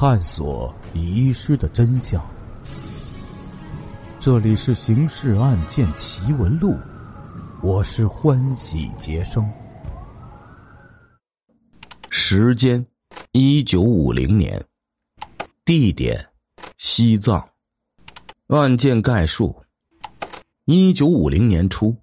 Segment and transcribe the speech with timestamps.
[0.00, 2.18] 探索遗失的真相。
[4.18, 6.70] 这里是《刑事案件奇闻录》，
[7.62, 9.46] 我是欢喜杰生。
[12.08, 12.82] 时间：
[13.32, 14.64] 一九五零年，
[15.66, 16.18] 地点：
[16.78, 17.46] 西藏。
[18.46, 19.54] 案件概述：
[20.64, 21.94] 一九五零年初，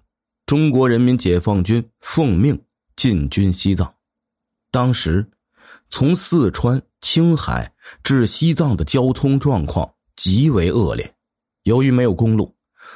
[0.46, 2.62] 中国人民解放军奉命
[2.94, 3.92] 进军西藏。
[4.70, 5.28] 当时，
[5.90, 11.14] 从四川、青海至西藏的交通状况极为恶劣。
[11.64, 12.54] 由于没有公路，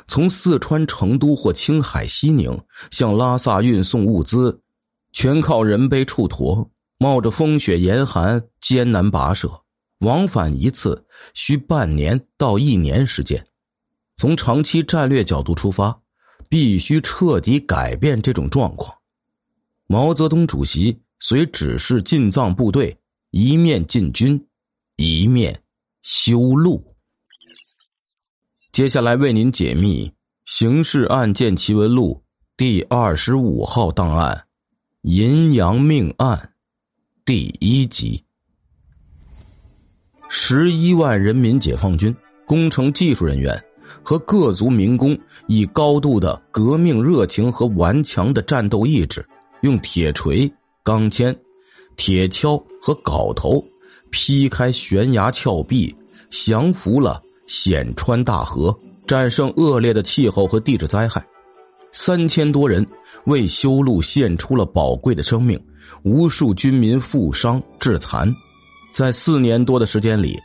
[0.08, 2.58] 从四川成都或青海西宁
[2.90, 4.60] 向拉萨运送物资，
[5.12, 9.50] 全靠人背处驮，冒着风雪严寒，艰难跋涉。
[9.98, 13.44] 往返一次需半年到一年时间。
[14.16, 15.96] 从长期战略角度出发，
[16.48, 18.96] 必须彻底改变这种状况。
[19.86, 22.98] 毛泽东主席遂指示进藏部队
[23.30, 24.44] 一面进军，
[24.96, 25.56] 一面
[26.02, 26.82] 修路。
[28.72, 30.08] 接下来为您解密
[30.46, 32.20] 《刑事案件奇闻录》
[32.56, 34.46] 第二十五号档案——
[35.02, 36.54] 银阳命案，
[37.24, 38.24] 第一集。
[40.28, 42.12] 十一万人民解放军
[42.44, 43.64] 工程技术人员
[44.02, 49.24] 和各族民工以高度的革命热情和顽强的战斗意志，
[49.60, 50.52] 用铁锤、
[50.84, 51.34] 钢钎、
[51.96, 53.64] 铁锹和镐头
[54.10, 55.94] 劈开悬崖峭壁，
[56.28, 61.24] 降服了险川大河，战胜恶劣的气候和地质灾害。
[61.92, 62.84] 三千多人
[63.26, 65.62] 为修路献出了宝贵的生命，
[66.02, 68.34] 无数军民负伤致残。
[68.92, 70.36] 在四年多的时间里，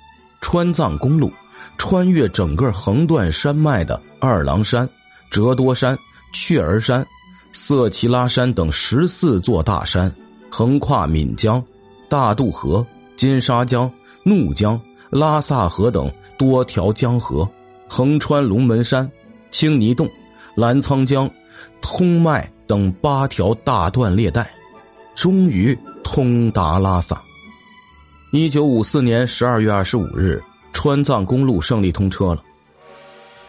[0.41, 1.31] 川藏公路
[1.79, 4.87] 穿越整个横断山脉的二郎山、
[5.31, 5.97] 折多山、
[6.31, 7.05] 雀儿山、
[7.51, 10.13] 色齐拉山等十四座大山，
[10.49, 11.63] 横跨岷江、
[12.09, 13.91] 大渡河、金沙江、
[14.23, 17.47] 怒江、拉萨河等多条江河，
[17.87, 19.09] 横穿龙门山、
[19.51, 20.07] 青泥洞、
[20.55, 21.29] 澜沧江、
[21.81, 24.49] 通麦等八条大断裂带，
[25.15, 27.21] 终于通达拉萨。
[28.31, 30.41] 一九五四年十二月二十五日，
[30.73, 32.43] 川藏公路胜利通车了。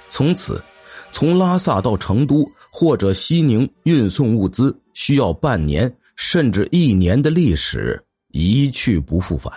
[0.09, 0.63] 从此，
[1.11, 9.53] 从拉萨到成都或者西宁运送物资需要半年甚至一年的历史一去不复返。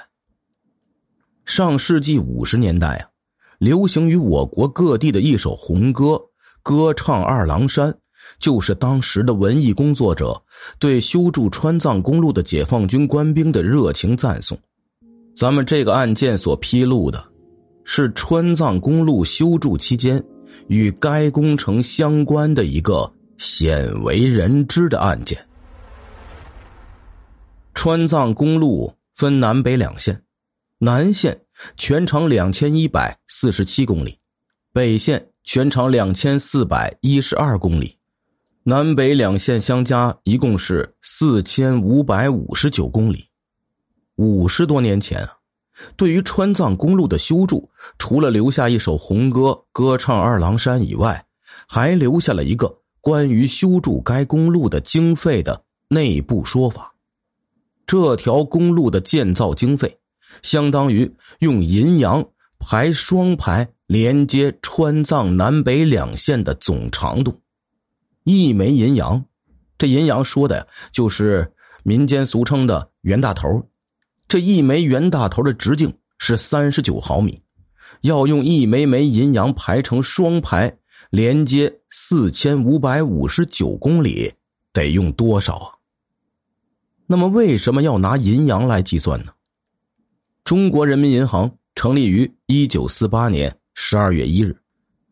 [1.44, 3.10] 上世纪五十年代啊，
[3.58, 6.06] 流行于我国各地的一首红歌
[6.62, 7.92] 《歌唱二郎山》，
[8.38, 10.40] 就是当时的文艺工作者
[10.78, 14.58] 对修筑川藏公路的解放军官兵的热情赞颂。
[15.36, 17.26] 咱们这个案件所披露的，
[17.84, 20.24] 是川藏公路修筑期间
[20.68, 25.44] 与该工程相关的一个鲜为人知的案件。
[27.74, 30.22] 川藏公路分南北两线，
[30.78, 31.40] 南线
[31.78, 34.18] 全长两千一百四十七公里，
[34.72, 37.98] 北线全长两千四百一十二公里，
[38.64, 43.26] 南北两线相加一共是四千五百五十九公里。
[44.18, 45.32] 五十多年前啊，
[45.96, 47.68] 对于川藏公路的修筑，
[47.98, 51.26] 除了留下一首红歌《歌唱二郎山》以外，
[51.68, 56.94] 还留下了一个关于修筑该公路的经费的内部说法。
[57.92, 60.00] 这条公路的建造经费，
[60.44, 62.26] 相当于用银洋
[62.58, 67.38] 排双排连接川藏南北两线的总长度。
[68.24, 69.22] 一枚银洋，
[69.78, 71.52] 这银洋说的就是
[71.84, 73.62] 民间俗称的袁大头。
[74.26, 77.42] 这一枚袁大头的直径是三十九毫米，
[78.04, 80.74] 要用一枚枚银洋排成双排
[81.10, 84.32] 连接四千五百五十九公里，
[84.72, 85.81] 得用多少啊？
[87.12, 89.34] 那么为什么要拿银洋来计算呢？
[90.46, 94.56] 中国人民银行成立于一九四八年十二月一日，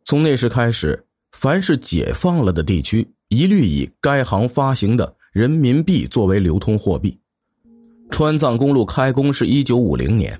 [0.05, 7.19] 从那时开始，凡是解放了的地区，一律以该行发行的人民币作为流通货币。
[8.09, 10.39] 川藏公路开工是一九五零年，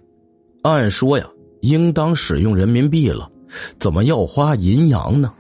[0.64, 1.30] 按说呀，
[1.60, 3.30] 应当使用人民币了，
[3.78, 5.34] 怎么要花银洋呢？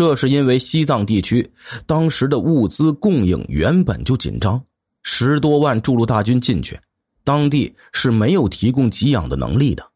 [0.00, 1.46] 这是因为西藏地区
[1.84, 4.58] 当时的物资供应原本就紧张，
[5.02, 6.80] 十多万驻鲁大军进去，
[7.22, 9.86] 当地是没有提供给养的能力的。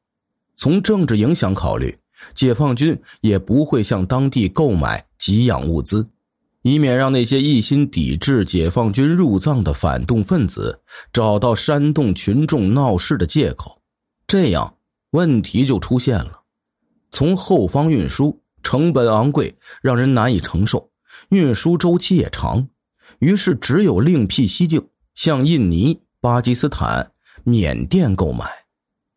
[0.57, 1.97] 从政治影响考虑，
[2.35, 6.07] 解放军也不会向当地购买给养物资。
[6.61, 10.79] 以免让那些一心抵制解放军入藏的反动分子
[11.15, 13.81] 找到煽动群众闹事的借口，
[14.27, 14.77] 这样
[15.13, 16.43] 问题就出现了。
[17.11, 20.81] 从后方运输成本昂贵，让人难以承受；
[21.29, 22.67] 运输周期也长，
[23.21, 24.85] 于是只有另辟蹊径，
[25.15, 27.09] 向印尼、巴基斯坦、
[27.45, 28.51] 缅甸购买。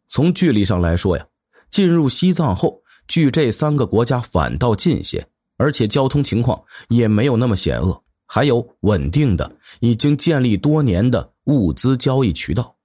[0.10, 1.26] 从距离上来说呀，
[1.72, 5.26] 进入西藏后，距这三个国家反倒近些，
[5.58, 9.50] 而且交通情况也没有那么险恶，还有稳定的、
[9.80, 12.76] 已经建立多年的物资交易渠道。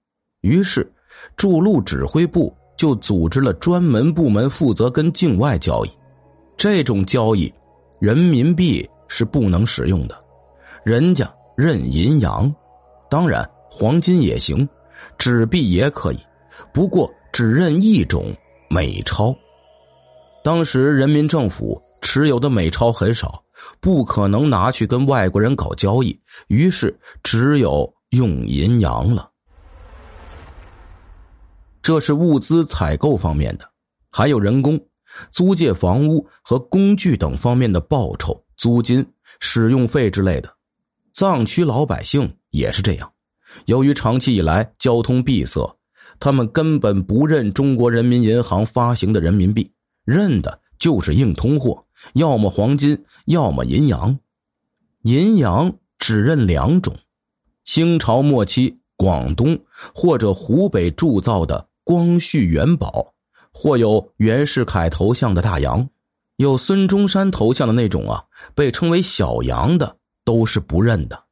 [0.40, 0.90] 于是，
[1.36, 5.90] 驻路指挥部就组织了专门部门负责跟境外交易。
[6.62, 7.52] 这种交易，
[7.98, 10.16] 人民币是不能使用的，
[10.84, 12.54] 人家认银洋，
[13.10, 14.68] 当然黄金也行，
[15.18, 16.18] 纸币也可以。
[16.72, 18.32] 不过只认一种
[18.70, 19.34] 美钞。
[20.44, 23.42] 当时人民政府持有的美钞很少，
[23.80, 26.16] 不可能拿去跟外国人搞交易，
[26.46, 29.28] 于是只有用银洋了。
[31.82, 33.68] 这是物资采购方面的，
[34.12, 34.80] 还有人工、
[35.30, 39.06] 租借房屋和工具等方面的报酬、租金、
[39.40, 40.52] 使用费之类的。
[41.12, 43.12] 藏区老百姓也是这样，
[43.66, 45.60] 由于长期以来交通闭塞。
[46.18, 49.68] 他们根本不认中国人民银行发行的人民币，
[50.04, 54.16] 认的就是硬通货，要么黄金，要么银洋。
[55.02, 56.96] 银洋只认两种：
[57.64, 59.58] 清朝末期广东
[59.92, 63.11] 或者湖北铸造的光绪元宝，
[63.52, 65.88] 或有袁世凯头像的大洋，
[66.36, 71.22] 有孙中山头像的那种啊，被称为小洋的，都是不认的。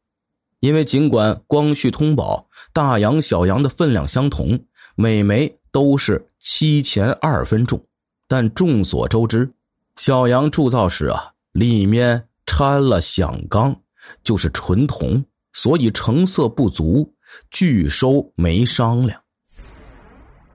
[0.61, 4.59] 因为尽管光绪通宝大洋、小洋的分量相同。
[4.97, 7.83] 每枚都是七钱二分重，
[8.29, 9.51] 但众所周知，
[9.97, 13.75] 小羊铸造时啊，里面掺了响钢，
[14.23, 15.25] 就是纯铜，
[15.55, 17.11] 所以成色不足，
[17.51, 19.19] 拒收没商量。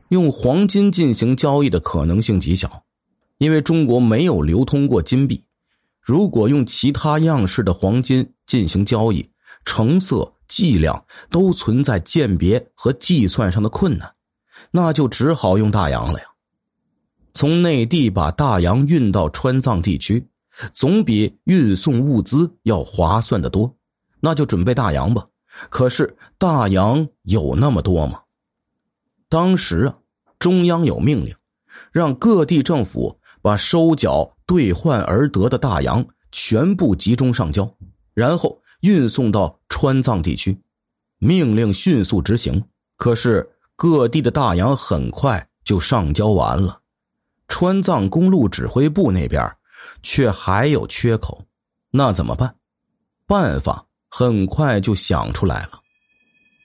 [0.09, 2.83] 用黄金进行交易的可能性极小，
[3.39, 5.43] 因为中国没有流通过金币。
[6.01, 9.27] 如果用其他样式的黄金进行交易，
[9.65, 14.13] 成色、计量都存在鉴别和计算上的困难。
[14.69, 16.25] 那就只好用大洋了呀。
[17.33, 20.25] 从内地把大洋运到川藏地区，
[20.71, 23.75] 总比运送物资要划算的多。
[24.19, 25.25] 那就准备大洋吧。
[25.69, 28.21] 可是大洋有那么多吗？
[29.35, 29.97] 当时啊，
[30.39, 31.35] 中央有命令，
[31.91, 36.01] 让各地政府把收缴兑换而得的大洋
[36.31, 37.69] 全部集中上交，
[38.13, 40.57] 然后运送到川藏地区。
[41.17, 42.63] 命令迅速执行，
[42.95, 43.45] 可是。
[43.77, 46.79] 各地的大洋很快就上交完了，
[47.49, 49.53] 川藏公路指挥部那边
[50.01, 51.43] 却还有缺口，
[51.91, 52.55] 那怎么办？
[53.27, 55.71] 办法很快就想出来了，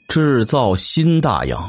[0.06, 1.60] 制造新大洋。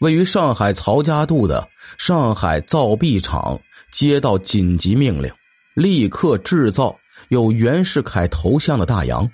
[0.00, 1.66] 位于上海曹家渡的
[1.98, 3.58] 上海造币厂
[3.90, 5.32] 接到紧急命令，
[5.74, 6.94] 立刻制造
[7.28, 9.28] 有袁世凯头像的大洋。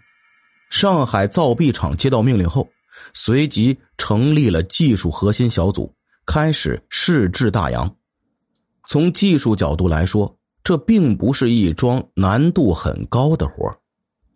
[0.70, 2.68] 上海造币厂接到命令后。
[3.14, 5.92] 随即成立了技术核心小组，
[6.26, 7.90] 开始试制大洋。
[8.86, 10.32] 从技术角度来说，
[10.62, 13.74] 这并不是一桩难度很高的活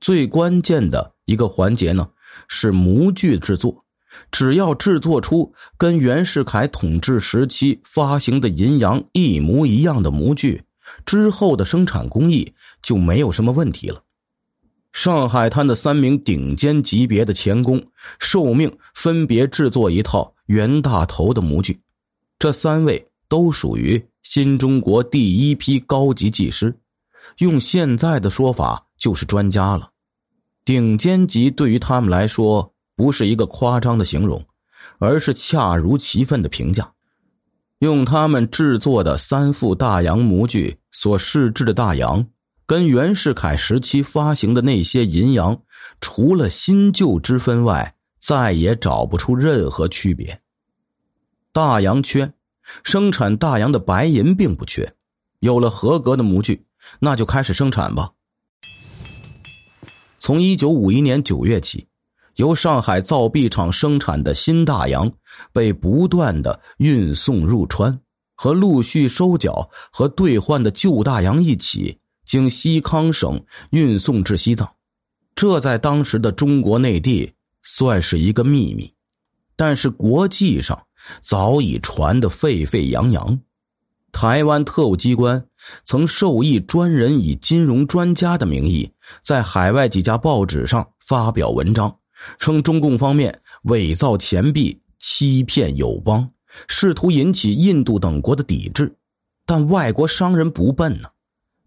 [0.00, 2.08] 最关键的一个环节呢，
[2.48, 3.84] 是模具制作。
[4.30, 10.62] 只要制作出跟袁世凯统治时期发行的银洋一模一样的模具，
[11.04, 14.02] 之后的生产工艺就没有什么问题了。
[14.92, 17.84] 上海滩的三名顶尖级别的钳工
[18.18, 21.78] 受命分别制作一套袁大头的模具，
[22.38, 26.74] 这三位都属于新中国第一批高级技师，
[27.38, 29.90] 用现在的说法就是专家了。
[30.64, 34.44] 顶尖级对于他们来说不是一个夸张的形容，
[34.98, 36.90] 而是恰如其分的评价。
[37.80, 42.26] 用他们制作的三副大洋模具所试制的大洋。
[42.68, 45.56] 跟袁世凯时期发行的那些银洋，
[46.00, 50.40] 除了新旧之分外，再也找不出任何区别。
[51.52, 52.32] 大洋缺，
[52.82, 54.92] 生产大洋的白银并不缺。
[55.38, 56.66] 有了合格的模具，
[56.98, 58.10] 那就开始生产吧。
[60.18, 61.86] 从一九五一年九月起，
[62.36, 65.10] 由上海造币厂生产的新大洋
[65.52, 67.98] 被不断的运送入川，
[68.34, 71.98] 和陆续收缴和兑换的旧大洋一起。
[72.26, 73.40] 经西康省
[73.70, 74.68] 运送至西藏，
[75.36, 78.92] 这在当时的中国内地算是一个秘密，
[79.54, 80.76] 但是国际上
[81.20, 83.38] 早已传得沸沸扬扬。
[84.10, 85.46] 台湾特务机关
[85.84, 88.90] 曾授意专人以金融专家的名义，
[89.22, 91.96] 在海外几家报纸上发表文章，
[92.38, 96.28] 称中共方面伪造钱币、欺骗友邦，
[96.68, 98.94] 试图引起印度等国的抵制。
[99.44, 101.08] 但外国商人不笨呢。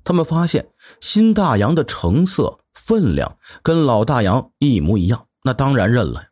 [0.03, 0.65] 他们发现
[1.01, 6.23] 新大洋的成色、分量跟老大洋一模一样，那当然认了。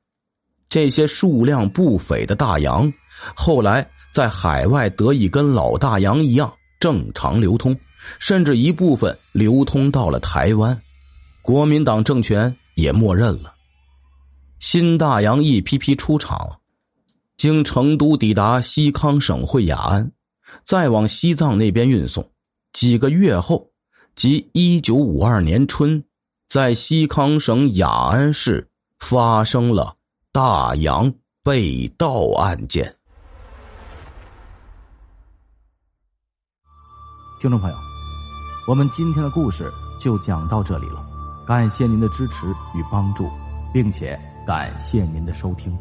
[0.68, 2.92] 这些数量不菲的大洋，
[3.36, 7.78] 后来在海外得以跟老大洋一样正常流通，
[8.20, 10.78] 甚至一部分流通到了台湾，
[11.42, 13.54] 国民党政权也默认了。
[14.60, 16.60] 新大洋一批批出厂，
[17.38, 20.12] 经成都抵达西康省会雅安，
[20.64, 22.28] 再往西藏那边运送。
[22.74, 23.70] 几个月后，
[24.16, 26.04] 即一九五二年春，
[26.50, 28.68] 在西康省雅安市
[29.00, 29.96] 发生了
[30.32, 32.94] 大洋被盗案件。
[37.40, 37.76] 听众朋友，
[38.68, 41.06] 我们今天的故事就讲到这里了，
[41.46, 43.30] 感谢您的支持与帮助，
[43.72, 45.78] 并且感谢您的收听。